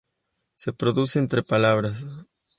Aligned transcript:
Se 0.55 0.73
produce 0.73 1.19
entre 1.19 1.43
palabras. 1.43 2.03